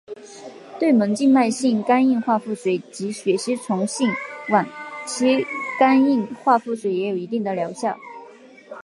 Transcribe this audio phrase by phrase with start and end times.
[0.79, 4.09] 对门静脉性肝硬化腹水及血吸虫性
[4.49, 4.67] 晚
[5.05, 5.45] 期
[5.79, 7.95] 肝硬化腹水也有一定的疗效。